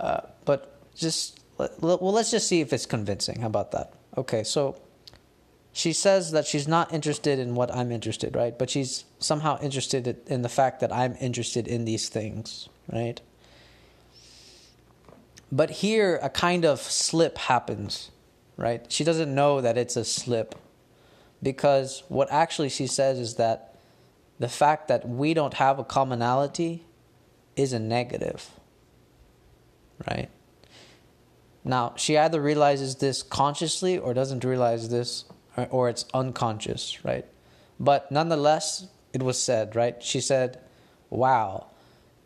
uh, 0.00 0.20
but 0.44 0.94
just 0.94 1.40
well, 1.58 1.98
let's 2.00 2.30
just 2.30 2.48
see 2.48 2.60
if 2.60 2.72
it's 2.72 2.86
convincing. 2.86 3.40
How 3.40 3.46
about 3.46 3.72
that? 3.72 3.92
Okay, 4.16 4.44
so 4.44 4.80
she 5.72 5.92
says 5.92 6.32
that 6.32 6.46
she's 6.46 6.68
not 6.68 6.92
interested 6.92 7.38
in 7.38 7.54
what 7.54 7.74
I'm 7.74 7.90
interested, 7.92 8.34
right? 8.34 8.58
But 8.58 8.70
she's 8.70 9.04
somehow 9.18 9.58
interested 9.60 10.18
in 10.26 10.42
the 10.42 10.48
fact 10.48 10.80
that 10.80 10.92
I'm 10.92 11.16
interested 11.20 11.66
in 11.66 11.84
these 11.84 12.08
things, 12.08 12.68
right? 12.92 13.20
But 15.50 15.70
here, 15.70 16.18
a 16.22 16.28
kind 16.28 16.64
of 16.64 16.80
slip 16.80 17.38
happens, 17.38 18.10
right? 18.56 18.90
She 18.90 19.04
doesn't 19.04 19.34
know 19.34 19.60
that 19.60 19.78
it's 19.78 19.96
a 19.96 20.04
slip 20.04 20.54
because 21.42 22.02
what 22.08 22.30
actually 22.32 22.68
she 22.68 22.86
says 22.86 23.18
is 23.18 23.36
that 23.36 23.75
the 24.38 24.48
fact 24.48 24.88
that 24.88 25.08
we 25.08 25.34
don't 25.34 25.54
have 25.54 25.78
a 25.78 25.84
commonality 25.84 26.84
is 27.56 27.72
a 27.72 27.78
negative, 27.78 28.50
right? 30.08 30.28
Now, 31.64 31.94
she 31.96 32.16
either 32.16 32.40
realizes 32.40 32.96
this 32.96 33.22
consciously 33.22 33.98
or 33.98 34.14
doesn't 34.14 34.44
realize 34.44 34.88
this, 34.88 35.24
or 35.70 35.88
it's 35.88 36.04
unconscious, 36.14 37.04
right? 37.04 37.24
But 37.80 38.12
nonetheless, 38.12 38.86
it 39.12 39.22
was 39.22 39.42
said, 39.42 39.74
right? 39.74 40.02
She 40.02 40.20
said, 40.20 40.60
Wow, 41.08 41.68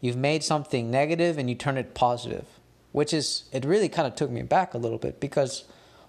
you've 0.01 0.17
made 0.17 0.43
something 0.43 0.91
negative 0.91 1.39
and 1.39 1.49
you 1.49 1.55
turn 1.55 1.79
it 1.79 1.95
positive, 1.95 2.47
which 2.93 3.13
is, 3.15 3.45
it 3.53 3.65
really 3.65 3.89
kind 3.89 4.09
of 4.09 4.15
took 4.15 4.31
me 4.31 4.43
back 4.43 4.75
a 4.75 4.79
little 4.79 4.99
bit 4.99 5.21
because, 5.21 5.65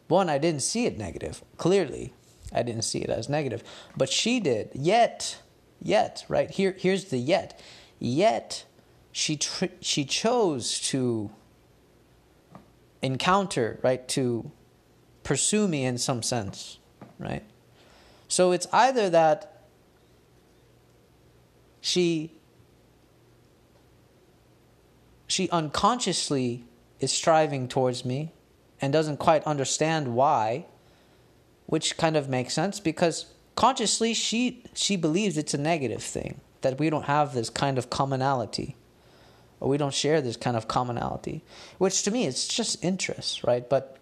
one, 0.07 0.29
I 0.29 0.37
didn't 0.37 0.61
see 0.61 0.85
it 0.85 0.97
negative. 0.97 1.43
Clearly, 1.57 2.13
I 2.51 2.63
didn't 2.63 2.83
see 2.83 2.99
it 2.99 3.09
as 3.09 3.29
negative, 3.29 3.63
but 3.95 4.09
she 4.09 4.39
did. 4.39 4.71
Yet, 4.73 5.41
yet, 5.81 6.25
right? 6.27 6.49
Here, 6.49 6.75
here's 6.77 7.05
the 7.05 7.17
yet. 7.17 7.59
Yet, 7.99 8.65
she, 9.11 9.37
tr- 9.37 9.65
she 9.81 10.05
chose 10.05 10.79
to 10.89 11.31
encounter, 13.01 13.79
right? 13.81 14.07
To 14.09 14.51
pursue 15.23 15.67
me 15.67 15.85
in 15.85 15.97
some 15.97 16.23
sense, 16.23 16.77
right? 17.19 17.43
So 18.27 18.51
it's 18.51 18.67
either 18.71 19.09
that 19.09 19.63
she 21.81 22.31
she 25.27 25.49
unconsciously 25.49 26.65
is 26.99 27.11
striving 27.11 27.67
towards 27.67 28.03
me 28.03 28.33
and 28.81 28.91
doesn't 28.91 29.17
quite 29.17 29.43
understand 29.45 30.13
why, 30.13 30.65
which 31.67 31.97
kind 31.97 32.17
of 32.17 32.27
makes 32.27 32.53
sense 32.53 32.79
because 32.79 33.25
consciously 33.61 34.11
she 34.15 34.63
she 34.73 34.95
believes 34.95 35.37
it's 35.37 35.53
a 35.53 35.57
negative 35.73 36.01
thing 36.01 36.41
that 36.61 36.79
we 36.79 36.89
don't 36.89 37.05
have 37.05 37.35
this 37.35 37.47
kind 37.47 37.77
of 37.77 37.91
commonality 37.91 38.75
or 39.59 39.69
we 39.69 39.77
don't 39.77 39.93
share 39.93 40.19
this 40.19 40.35
kind 40.35 40.57
of 40.57 40.67
commonality, 40.67 41.43
which 41.77 42.01
to 42.01 42.09
me 42.09 42.25
it's 42.25 42.47
just 42.47 42.83
interest, 42.83 43.43
right? 43.43 43.69
But 43.69 43.97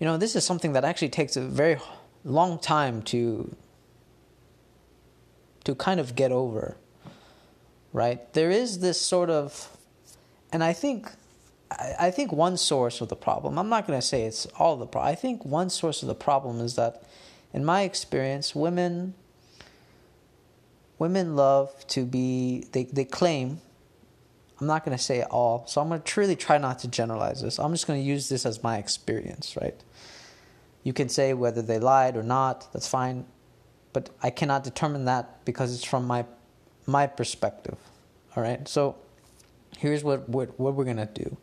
you 0.00 0.06
know, 0.06 0.16
this 0.16 0.34
is 0.34 0.44
something 0.44 0.72
that 0.72 0.84
actually 0.84 1.10
takes 1.10 1.36
a 1.36 1.40
very 1.40 1.78
long 2.24 2.58
time 2.58 3.02
to 3.02 3.54
to 5.62 5.76
kind 5.76 6.00
of 6.00 6.16
get 6.16 6.32
over. 6.32 6.76
Right? 7.92 8.20
There 8.32 8.50
is 8.50 8.80
this 8.80 9.00
sort 9.00 9.30
of 9.30 9.70
and 10.50 10.64
I 10.64 10.72
think 10.72 11.12
I, 11.70 12.10
think 12.10 12.32
one 12.32 12.56
source 12.56 13.00
of 13.00 13.08
the 13.08 13.16
problem, 13.16 13.58
I'm 13.58 13.68
not 13.68 13.86
going 13.86 13.98
to 14.00 14.06
say 14.06 14.22
it's 14.22 14.46
all 14.58 14.76
the 14.76 14.86
problem, 14.86 15.12
I 15.12 15.14
think 15.14 15.44
one 15.44 15.70
source 15.70 16.02
of 16.02 16.08
the 16.08 16.14
problem 16.14 16.60
is 16.60 16.74
that, 16.76 17.02
in 17.56 17.64
my 17.64 17.82
experience, 17.82 18.54
women. 18.54 19.14
Women 20.98 21.34
love 21.34 21.86
to 21.88 22.04
be, 22.04 22.66
they, 22.72 22.84
they 22.84 23.04
claim 23.04 23.60
I'm 24.60 24.66
not 24.66 24.84
going 24.84 24.96
to 24.96 25.02
say 25.02 25.18
it 25.18 25.28
all, 25.30 25.66
so 25.66 25.80
I'm 25.80 25.88
going 25.88 26.00
to 26.00 26.06
truly 26.06 26.34
try 26.34 26.56
not 26.56 26.78
to 26.80 26.88
generalize 26.88 27.42
this. 27.42 27.58
I'm 27.58 27.72
just 27.72 27.86
going 27.86 28.00
to 28.00 28.06
use 28.06 28.28
this 28.28 28.46
as 28.46 28.62
my 28.62 28.78
experience, 28.78 29.56
right? 29.60 29.78
You 30.82 30.92
can 30.92 31.08
say 31.08 31.34
whether 31.34 31.60
they 31.60 31.78
lied 31.78 32.16
or 32.16 32.22
not, 32.22 32.72
that's 32.72 32.88
fine, 32.88 33.26
but 33.92 34.10
I 34.22 34.30
cannot 34.30 34.64
determine 34.64 35.04
that 35.06 35.44
because 35.44 35.74
it's 35.74 35.84
from 35.84 36.06
my 36.06 36.24
my 36.86 37.06
perspective. 37.06 37.76
All 38.36 38.42
right? 38.42 38.66
So 38.68 38.96
here's 39.76 40.04
what 40.04 40.28
what, 40.28 40.58
what 40.58 40.74
we're 40.74 40.84
going 40.84 40.96
to 40.96 41.06
do. 41.06 41.36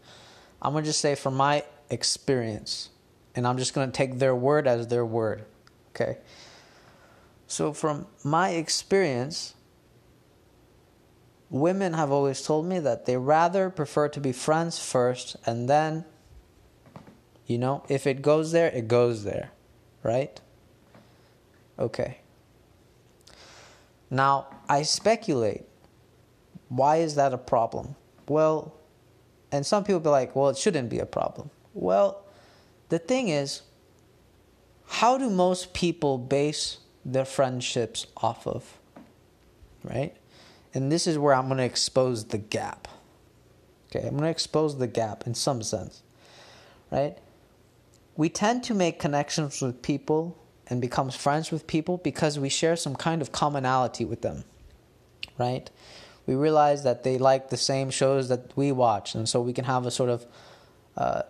I'm 0.62 0.72
going 0.72 0.86
to 0.86 0.90
just 0.90 1.02
say 1.02 1.14
from 1.16 1.36
my 1.36 1.66
experience, 1.90 2.90
and 3.36 3.46
I'm 3.46 3.58
just 3.58 3.74
going 3.74 3.92
to 3.92 3.96
take 3.96 4.18
their 4.18 4.36
word 4.36 4.66
as 4.66 4.88
their 4.88 5.06
word. 5.06 5.46
Okay? 5.96 6.18
So 7.48 7.74
from 7.74 8.08
my 8.24 8.50
experience, 8.52 9.54
women 11.54 11.94
have 11.94 12.12
always 12.12 12.42
told 12.42 12.66
me 12.66 12.80
that 12.80 13.06
they 13.06 13.16
rather 13.16 13.70
prefer 13.70 14.10
to 14.10 14.20
be 14.20 14.32
friends 14.32 14.80
first 14.80 15.36
and 15.46 15.70
then 15.70 16.04
you 17.46 17.60
know 17.60 17.84
if 17.88 18.08
it 18.08 18.24
goes 18.24 18.52
there 18.52 18.70
it 18.70 18.88
goes 18.88 19.24
there 19.24 19.52
right? 20.02 20.42
Okay. 21.78 22.18
Now 24.10 24.48
i 24.68 24.82
speculate 24.82 25.66
why 26.70 26.98
is 26.98 27.14
that 27.16 27.34
a 27.34 27.38
problem? 27.38 27.96
Well 28.28 28.74
and 29.52 29.64
some 29.64 29.84
people 29.84 30.00
be 30.00 30.10
like 30.10 30.36
well 30.36 30.50
it 30.50 30.58
shouldn't 30.58 30.90
be 30.90 30.98
a 30.98 31.06
problem. 31.06 31.52
Well 31.76 32.26
the 32.90 32.98
thing 32.98 33.28
is 33.30 33.62
how 34.88 35.18
do 35.18 35.30
most 35.30 35.74
people 35.74 36.18
base 36.18 36.78
their 37.04 37.26
friendships 37.26 38.08
off 38.18 38.48
of 38.48 38.80
right 39.84 40.16
and 40.74 40.92
this 40.92 41.06
is 41.06 41.18
where 41.18 41.34
I'm 41.34 41.46
going 41.48 41.60
to 41.60 41.64
expose 41.64 42.26
the 42.26 42.38
gap. 42.38 42.88
Okay, 43.90 44.06
I'm 44.06 44.14
going 44.14 44.24
to 44.24 44.30
expose 44.30 44.78
the 44.78 44.88
gap 44.88 45.28
in 45.28 45.36
some 45.36 45.62
sense. 45.62 46.02
Right? 46.92 47.18
We 48.16 48.30
tend 48.30 48.64
to 48.66 48.74
make 48.74 49.00
connections 49.00 49.62
with 49.62 49.82
people 49.82 50.38
and 50.68 50.82
become 50.82 51.10
friends 51.12 51.52
with 51.52 51.68
people 51.68 51.98
because 51.98 52.40
we 52.40 52.50
share 52.50 52.76
some 52.76 52.96
kind 52.96 53.22
of 53.22 53.32
commonality 53.32 54.06
with 54.06 54.22
them. 54.22 54.46
Right? 55.38 55.70
We 56.26 56.36
realize 56.36 56.84
that 56.84 57.04
they 57.04 57.18
like 57.18 57.50
the 57.50 57.58
same 57.58 57.90
shows 57.90 58.30
that 58.30 58.56
we 58.56 58.72
watch, 58.72 59.14
and 59.14 59.28
so 59.28 59.42
we 59.42 59.54
can 59.54 59.66
have 59.66 59.86
a 59.86 59.92
sort 59.92 60.10
of 60.10 60.26
uh, 60.96 61.24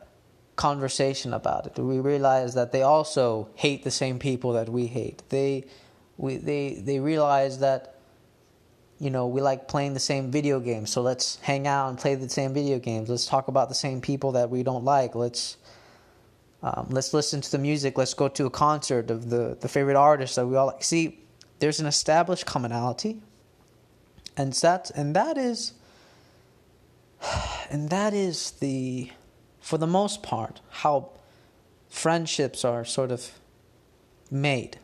conversation 0.55 1.33
about 1.33 1.67
it. 1.67 1.79
We 1.79 1.99
realize 1.99 2.53
that 2.53 2.71
they 2.71 2.81
also 2.81 3.49
hate 3.55 3.83
the 3.83 3.91
same 3.91 4.19
people 4.19 4.53
that 4.53 4.69
we 4.69 4.87
hate. 4.87 5.23
They, 5.29 5.65
we, 6.17 6.37
they, 6.37 6.75
they 6.75 6.99
realize 6.99 7.59
that 7.59 7.93
you 8.99 9.09
know, 9.09 9.27
we 9.27 9.41
like 9.41 9.67
playing 9.67 9.93
the 9.93 9.99
same 9.99 10.31
video 10.31 10.61
games, 10.61 10.89
so 10.89 11.01
let's 11.01 11.35
hang 11.41 11.67
out 11.67 11.89
and 11.89 11.97
play 11.97 12.15
the 12.15 12.29
same 12.29 12.53
video 12.53 12.79
games. 12.79 13.09
Let's 13.09 13.25
talk 13.25 13.49
about 13.49 13.67
the 13.67 13.75
same 13.75 13.99
people 13.99 14.31
that 14.31 14.49
we 14.49 14.63
don't 14.63 14.85
like. 14.85 15.13
Let's 15.13 15.57
um, 16.61 16.87
let's 16.89 17.13
listen 17.13 17.41
to 17.41 17.51
the 17.51 17.57
music. 17.57 17.97
Let's 17.97 18.13
go 18.13 18.29
to 18.29 18.45
a 18.45 18.49
concert 18.49 19.11
of 19.11 19.29
the 19.29 19.57
the 19.59 19.67
favorite 19.67 19.97
artist 19.97 20.37
that 20.37 20.47
we 20.47 20.55
all 20.55 20.67
like. 20.67 20.85
See, 20.85 21.19
there's 21.59 21.81
an 21.81 21.85
established 21.85 22.45
commonality, 22.45 23.21
and 24.37 24.53
that 24.53 24.89
and 24.95 25.13
that 25.17 25.37
is 25.37 25.73
and 27.69 27.89
that 27.89 28.13
is 28.13 28.51
the 28.51 29.11
for 29.63 29.77
the 29.77 29.87
most 29.87 30.21
part 30.21 30.59
how 30.83 31.09
friendships 31.89 32.65
are 32.65 32.83
sort 32.83 33.11
of 33.11 33.31
made. 34.29 34.77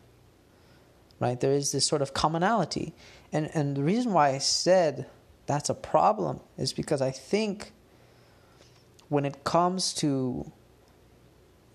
Right? 1.20 1.38
There 1.38 1.52
is 1.52 1.74
this 1.74 1.86
sort 1.86 2.02
of 2.02 2.14
commonality 2.14 2.94
and 3.34 3.52
and 3.54 3.76
the 3.76 3.84
reason 3.84 4.14
why 4.14 4.30
I 4.30 4.38
said 4.38 5.06
that's 5.48 5.70
a 5.70 5.74
problem 5.76 6.40
is 6.58 6.72
because 6.72 7.02
I 7.02 7.12
think 7.12 7.74
when 9.10 9.26
it 9.26 9.44
comes 9.44 9.94
to 9.96 10.50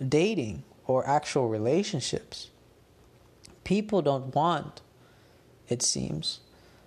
dating 0.08 0.62
or 0.86 1.06
actual 1.06 1.48
relationships, 1.48 2.50
people 3.64 4.00
don't 4.00 4.34
want, 4.34 4.80
it 5.68 5.82
seems. 5.82 6.40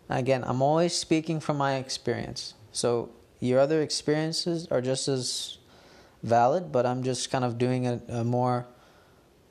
Again, 0.10 0.44
I'm 0.48 0.62
always 0.62 0.94
speaking 0.94 1.40
from 1.40 1.58
my 1.58 1.76
experience. 1.76 2.54
So 2.72 3.10
your 3.40 3.60
other 3.60 3.82
experiences 3.82 4.68
are 4.72 4.82
just 4.82 5.08
as 5.08 5.57
valid, 6.28 6.72
but 6.72 6.86
I'm 6.86 7.04
just 7.04 7.32
kind 7.32 7.44
of 7.44 7.58
doing 7.58 7.88
a, 7.88 8.02
a 8.10 8.24
more 8.24 8.68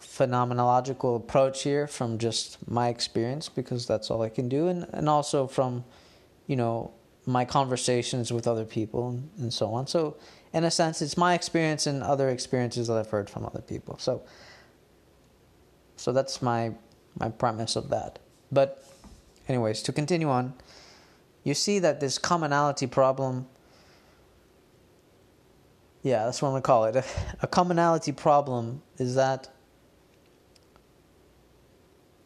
phenomenological 0.00 1.16
approach 1.16 1.62
here 1.62 1.86
from 1.86 2.18
just 2.18 2.68
my 2.68 2.88
experience 2.88 3.48
because 3.48 3.86
that's 3.86 4.10
all 4.10 4.22
I 4.22 4.28
can 4.28 4.48
do, 4.48 4.68
and, 4.68 4.86
and 4.92 5.08
also 5.08 5.46
from, 5.46 5.84
you 6.46 6.56
know, 6.56 6.92
my 7.26 7.44
conversations 7.44 8.32
with 8.32 8.46
other 8.46 8.64
people 8.64 9.08
and, 9.08 9.28
and 9.38 9.52
so 9.52 9.74
on. 9.74 9.86
So, 9.86 10.16
in 10.52 10.64
a 10.64 10.70
sense, 10.70 11.02
it's 11.02 11.16
my 11.16 11.34
experience 11.34 11.86
and 11.86 12.02
other 12.02 12.28
experiences 12.28 12.86
that 12.86 12.96
I've 12.96 13.10
heard 13.10 13.28
from 13.28 13.44
other 13.44 13.60
people. 13.60 13.98
So, 13.98 14.22
so 15.96 16.12
that's 16.12 16.40
my 16.40 16.72
my 17.18 17.28
premise 17.28 17.76
of 17.76 17.88
that. 17.90 18.18
But, 18.52 18.84
anyways, 19.48 19.82
to 19.82 19.92
continue 19.92 20.28
on, 20.28 20.54
you 21.44 21.54
see 21.54 21.78
that 21.80 22.00
this 22.00 22.18
commonality 22.18 22.86
problem. 22.86 23.46
Yeah, 26.06 26.26
that's 26.26 26.40
what 26.40 26.50
I'm 26.50 26.52
gonna 26.52 26.62
call 26.62 26.84
it. 26.84 27.04
A 27.42 27.48
commonality 27.48 28.12
problem 28.12 28.80
is 28.96 29.16
that 29.16 29.48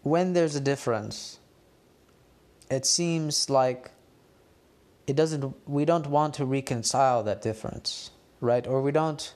when 0.03 0.35
there's 0.35 0.55
a 0.55 0.61
difference, 0.61 1.38
it 2.71 2.85
seems 2.85 3.49
like 3.49 3.90
it 5.07 5.16
doesn't 5.16 5.55
we 5.66 5.87
don't 5.87 6.09
want 6.09 6.35
to 6.35 6.45
reconcile 6.45 7.23
that 7.23 7.40
difference, 7.40 8.11
right? 8.43 8.66
Or 8.66 8.83
we 8.83 8.93
don't 8.93 9.35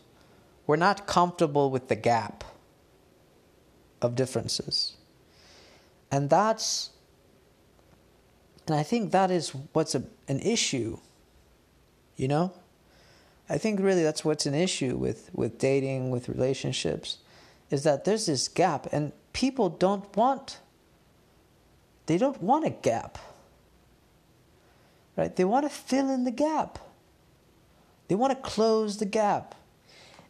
we're 0.67 0.77
not 0.77 1.07
comfortable 1.07 1.71
with 1.71 1.89
the 1.89 1.97
gap 1.97 2.45
of 4.03 4.15
differences. 4.15 4.99
And 6.11 6.29
that's 6.29 6.91
and 8.67 8.77
I 8.77 8.83
think 8.83 9.11
that 9.13 9.31
is 9.31 9.55
what's 9.73 9.95
a, 9.95 10.03
an 10.29 10.41
issue. 10.41 10.99
You 12.17 12.29
know? 12.29 12.53
I 13.49 13.59
think 13.59 13.81
really 13.81 14.03
that's 14.03 14.25
what's 14.25 14.47
an 14.47 14.55
issue 14.55 14.97
with, 14.97 15.31
with 15.33 15.59
dating, 15.59 16.11
with 16.11 16.29
relationships, 16.29 17.19
is 17.71 17.83
that 17.85 18.05
there's 18.05 18.27
this 18.27 18.49
gap. 18.49 18.87
And 18.93 19.13
people 19.33 19.69
don't 19.69 20.17
want 20.17 20.59
they 22.07 22.19
don't 22.19 22.43
want 22.43 22.65
a 22.65 22.71
gap. 22.71 23.19
Right? 25.17 25.35
They 25.35 25.45
want 25.45 25.65
to 25.65 25.71
fill 25.71 26.11
in 26.11 26.25
the 26.25 26.31
gap. 26.31 26.79
They 28.09 28.15
want 28.15 28.33
to 28.33 28.49
close 28.49 28.99
the 28.99 29.07
gap. 29.07 29.55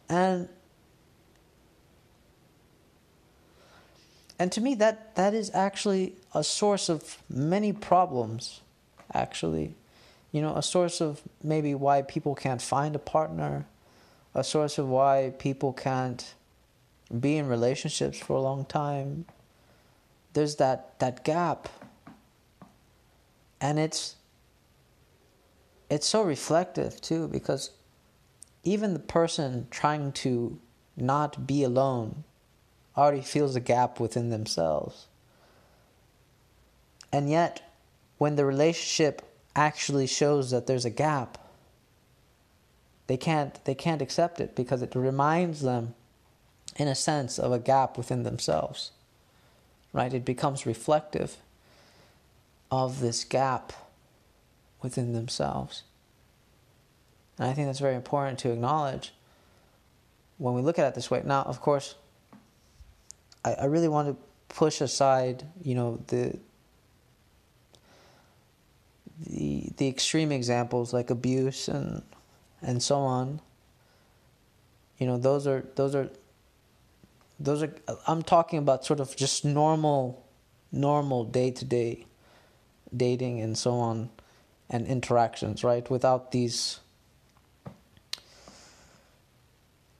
And 0.07 0.47
and 4.37 4.51
to 4.51 4.61
me 4.61 4.75
that 4.75 5.15
that 5.15 5.33
is 5.33 5.49
actually 5.53 6.15
a 6.33 6.43
source 6.43 6.89
of 6.89 7.17
many 7.29 7.73
problems 7.73 8.61
actually 9.13 9.75
you 10.35 10.41
know 10.41 10.53
a 10.55 10.61
source 10.61 11.01
of 11.01 11.21
maybe 11.41 11.73
why 11.73 12.01
people 12.01 12.35
can't 12.35 12.61
find 12.61 12.95
a 12.95 12.99
partner 12.99 13.65
a 14.35 14.43
source 14.43 14.77
of 14.77 14.87
why 14.89 15.33
people 15.39 15.71
can't 15.71 16.35
be 17.19 17.37
in 17.37 17.47
relationships 17.47 18.17
for 18.19 18.35
a 18.35 18.41
long 18.41 18.65
time, 18.65 19.25
there's 20.33 20.57
that, 20.57 20.99
that 20.99 21.23
gap. 21.23 21.69
And 23.61 23.79
it's 23.79 24.17
it's 25.89 26.07
so 26.07 26.23
reflective 26.23 26.99
too 26.99 27.27
because 27.27 27.69
even 28.63 28.93
the 28.93 28.99
person 28.99 29.67
trying 29.69 30.11
to 30.11 30.59
not 30.97 31.45
be 31.45 31.63
alone 31.63 32.23
already 32.97 33.21
feels 33.21 33.55
a 33.55 33.59
gap 33.59 33.99
within 33.99 34.29
themselves. 34.31 35.07
And 37.13 37.29
yet, 37.29 37.61
when 38.17 38.35
the 38.35 38.45
relationship 38.45 39.21
actually 39.55 40.07
shows 40.07 40.51
that 40.51 40.67
there's 40.67 40.85
a 40.85 40.89
gap, 40.89 41.37
they 43.07 43.17
can't 43.17 43.63
they 43.65 43.75
can't 43.75 44.01
accept 44.01 44.39
it 44.39 44.55
because 44.55 44.81
it 44.81 44.95
reminds 44.95 45.61
them 45.61 45.93
in 46.75 46.87
a 46.87 46.95
sense, 46.95 47.39
of 47.39 47.51
a 47.51 47.59
gap 47.59 47.97
within 47.97 48.23
themselves. 48.23 48.91
Right? 49.93 50.13
It 50.13 50.25
becomes 50.25 50.65
reflective 50.65 51.37
of 52.69 52.99
this 52.99 53.23
gap 53.23 53.71
within 54.81 55.13
themselves. 55.13 55.83
And 57.37 57.47
I 57.47 57.53
think 57.53 57.67
that's 57.67 57.79
very 57.79 57.95
important 57.95 58.39
to 58.39 58.51
acknowledge 58.51 59.13
when 60.37 60.53
we 60.53 60.61
look 60.61 60.77
at 60.77 60.85
it 60.87 60.95
this 60.95 61.09
way. 61.09 61.21
Now, 61.23 61.43
of 61.43 61.61
course, 61.61 61.95
I, 63.45 63.53
I 63.53 63.65
really 63.65 63.87
want 63.87 64.09
to 64.09 64.17
push 64.53 64.81
aside, 64.81 65.45
you 65.63 65.75
know, 65.75 66.01
the 66.07 66.37
the 69.19 69.69
the 69.77 69.87
extreme 69.87 70.31
examples 70.31 70.93
like 70.93 71.09
abuse 71.09 71.67
and 71.67 72.01
and 72.61 72.81
so 72.81 72.97
on 72.97 73.39
you 74.97 75.07
know 75.07 75.17
those 75.17 75.47
are 75.47 75.65
those 75.75 75.95
are 75.95 76.09
those 77.39 77.63
are 77.63 77.73
i'm 78.07 78.21
talking 78.21 78.59
about 78.59 78.85
sort 78.85 78.99
of 78.99 79.15
just 79.15 79.45
normal 79.45 80.25
normal 80.71 81.23
day-to-day 81.23 82.05
dating 82.95 83.39
and 83.39 83.57
so 83.57 83.73
on 83.73 84.09
and 84.69 84.87
interactions 84.87 85.63
right? 85.63 85.89
Without 85.89 86.31
these 86.31 86.79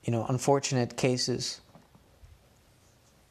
you 0.04 0.12
know 0.12 0.26
unfortunate 0.28 0.96
cases 0.96 1.60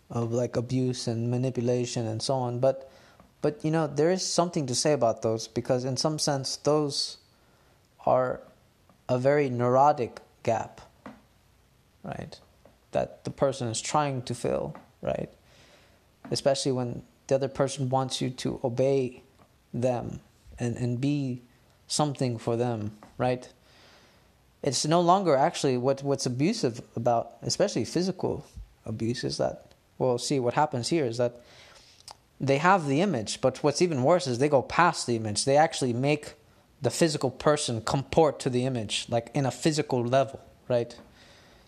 of 0.09 0.31
like 0.31 0.55
abuse 0.55 1.07
and 1.07 1.31
manipulation 1.31 2.05
and 2.05 2.21
so 2.21 2.35
on. 2.35 2.59
But 2.59 2.89
but 3.45 3.63
you 3.63 3.69
know 3.69 3.85
there 3.85 4.09
is 4.09 4.25
something 4.25 4.65
to 4.65 4.73
say 4.73 4.91
about 4.91 5.21
those 5.21 5.47
because 5.47 5.85
in 5.85 5.95
some 5.95 6.17
sense 6.17 6.57
those 6.57 7.17
are 8.03 8.41
a 9.07 9.19
very 9.19 9.51
neurotic 9.51 10.19
gap 10.41 10.81
right 12.03 12.39
that 12.91 13.23
the 13.23 13.29
person 13.29 13.67
is 13.67 13.79
trying 13.79 14.23
to 14.23 14.33
fill 14.33 14.75
right? 15.03 15.29
Especially 16.31 16.71
when 16.71 17.03
the 17.27 17.35
other 17.35 17.47
person 17.47 17.87
wants 17.87 18.19
you 18.19 18.31
to 18.31 18.59
obey 18.63 19.21
them 19.71 20.21
and 20.57 20.75
and 20.77 20.99
be 20.99 21.43
something 21.85 22.39
for 22.39 22.55
them 22.57 22.97
right? 23.19 23.53
It's 24.63 24.87
no 24.87 25.01
longer 25.01 25.35
actually 25.35 25.77
what 25.77 26.01
what's 26.01 26.25
abusive 26.25 26.81
about 26.95 27.33
especially 27.43 27.85
physical 27.85 28.43
abuse 28.87 29.23
is 29.23 29.37
that 29.37 29.71
well 29.99 30.17
see 30.17 30.39
what 30.39 30.55
happens 30.55 30.89
here 30.89 31.05
is 31.05 31.17
that 31.17 31.43
they 32.39 32.57
have 32.57 32.87
the 32.87 33.01
image 33.01 33.41
but 33.41 33.63
what's 33.63 33.81
even 33.81 34.03
worse 34.03 34.27
is 34.27 34.39
they 34.39 34.49
go 34.49 34.61
past 34.61 35.07
the 35.07 35.15
image. 35.15 35.45
They 35.45 35.57
actually 35.57 35.93
make 35.93 36.35
the 36.81 36.89
physical 36.89 37.31
person 37.31 37.81
comport 37.81 38.39
to 38.41 38.49
the 38.49 38.65
image 38.65 39.05
like 39.09 39.31
in 39.33 39.45
a 39.45 39.51
physical 39.51 40.03
level 40.03 40.41
right? 40.67 40.95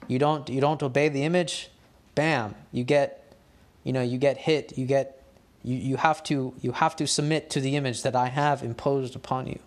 You 0.08 0.20
don't 0.20 0.50
you 0.50 0.62
don't 0.62 0.82
obey 0.84 1.10
the 1.10 1.24
image 1.24 1.70
bam 2.16 2.56
you 2.72 2.84
get 2.84 3.34
you 3.84 3.94
know 3.94 4.02
you 4.02 4.18
get 4.18 4.38
hit 4.38 4.78
you 4.78 4.86
get 4.86 5.24
you, 5.64 5.76
you 5.76 5.98
have 5.98 6.24
to 6.24 6.54
you 6.62 6.72
have 6.72 6.96
to 6.96 7.08
submit 7.08 7.50
to 7.52 7.60
the 7.60 7.76
image 7.76 8.02
that 8.04 8.16
i 8.16 8.28
have 8.28 8.64
imposed 8.64 9.16
upon 9.16 9.48
you 9.48 9.60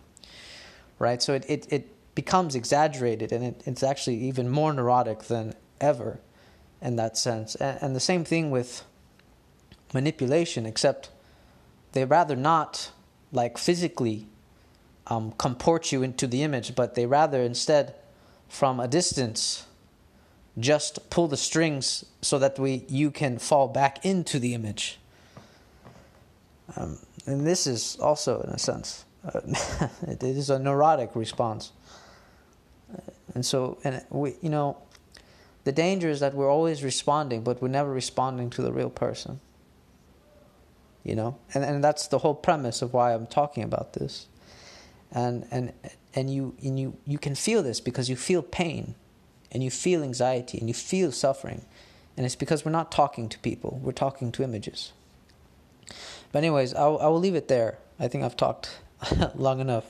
right? 1.00 1.20
So 1.20 1.34
it, 1.34 1.44
it, 1.48 1.66
it 1.72 2.14
becomes 2.14 2.54
exaggerated 2.54 3.32
and 3.32 3.42
it, 3.42 3.62
it's 3.66 3.82
actually 3.82 4.18
even 4.18 4.48
more 4.48 4.72
neurotic 4.72 5.24
than 5.24 5.54
ever 5.80 6.20
in 6.80 6.94
that 6.96 7.16
sense. 7.16 7.56
And, 7.56 7.78
and 7.82 7.96
the 7.96 8.00
same 8.00 8.24
thing 8.24 8.52
with 8.52 8.84
manipulation 9.92 10.66
except 10.66 11.10
they 11.92 12.04
rather 12.04 12.36
not 12.36 12.90
like 13.32 13.58
physically 13.58 14.26
um, 15.06 15.32
comport 15.32 15.92
you 15.92 16.02
into 16.02 16.26
the 16.26 16.42
image 16.42 16.74
but 16.74 16.94
they 16.94 17.06
rather 17.06 17.42
instead 17.42 17.94
from 18.48 18.80
a 18.80 18.88
distance 18.88 19.66
just 20.58 21.08
pull 21.10 21.28
the 21.28 21.36
strings 21.36 22.04
so 22.22 22.38
that 22.38 22.58
we 22.58 22.84
you 22.88 23.10
can 23.10 23.38
fall 23.38 23.68
back 23.68 24.04
into 24.04 24.38
the 24.38 24.54
image. 24.54 24.98
Um, 26.76 26.98
and 27.26 27.46
this 27.46 27.66
is 27.66 27.96
also 28.00 28.40
in 28.42 28.50
a 28.50 28.58
sense 28.58 29.04
uh, 29.24 29.40
it 30.02 30.22
is 30.22 30.50
a 30.50 30.58
neurotic 30.58 31.14
response. 31.14 31.72
And 33.34 33.46
so 33.46 33.78
and 33.84 34.04
we 34.10 34.34
you 34.40 34.50
know 34.50 34.78
the 35.64 35.72
danger 35.72 36.08
is 36.08 36.20
that 36.20 36.34
we're 36.34 36.50
always 36.50 36.82
responding 36.82 37.42
but 37.42 37.62
we're 37.62 37.68
never 37.68 37.92
responding 37.92 38.50
to 38.50 38.62
the 38.62 38.72
real 38.72 38.90
person 38.90 39.40
you 41.04 41.14
know 41.14 41.36
and 41.54 41.64
and 41.64 41.82
that's 41.82 42.08
the 42.08 42.18
whole 42.18 42.34
premise 42.34 42.82
of 42.82 42.92
why 42.92 43.14
I'm 43.14 43.26
talking 43.26 43.62
about 43.62 43.94
this 43.94 44.26
and 45.10 45.46
and 45.50 45.72
and 46.14 46.32
you 46.32 46.54
and 46.62 46.78
you 46.78 46.96
you 47.06 47.18
can 47.18 47.34
feel 47.34 47.62
this 47.62 47.80
because 47.80 48.08
you 48.08 48.16
feel 48.16 48.42
pain 48.42 48.94
and 49.52 49.64
you 49.64 49.70
feel 49.70 50.02
anxiety 50.02 50.58
and 50.58 50.68
you 50.68 50.74
feel 50.74 51.12
suffering. 51.12 51.64
And 52.16 52.26
it's 52.26 52.36
because 52.36 52.64
we're 52.64 52.70
not 52.70 52.92
talking 52.92 53.28
to 53.28 53.38
people, 53.38 53.80
we're 53.82 53.92
talking 53.92 54.30
to 54.32 54.42
images. 54.42 54.92
But, 56.32 56.38
anyways, 56.38 56.74
I'll, 56.74 56.98
I 56.98 57.06
will 57.06 57.18
leave 57.18 57.34
it 57.34 57.48
there. 57.48 57.78
I 57.98 58.08
think 58.08 58.24
I've 58.24 58.36
talked 58.36 58.78
long 59.34 59.60
enough. 59.60 59.86